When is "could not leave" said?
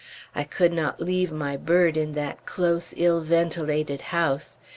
0.45-1.31